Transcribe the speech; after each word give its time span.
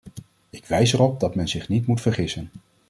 Ik 0.49 0.65
wijs 0.65 0.93
erop 0.93 1.19
dat 1.19 1.35
men 1.35 1.47
zich 1.47 1.67
niet 1.69 1.87
moet 1.87 2.01
vergissen. 2.01 2.49